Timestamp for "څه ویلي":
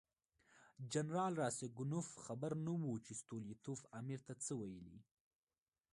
4.43-4.97